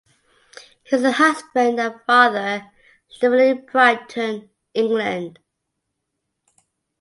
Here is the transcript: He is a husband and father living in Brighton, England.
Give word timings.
He 0.81 0.95
is 0.95 1.03
a 1.03 1.11
husband 1.11 1.79
and 1.79 1.93
father 2.07 2.71
living 3.21 3.57
in 3.59 3.65
Brighton, 3.67 4.49
England. 4.73 5.37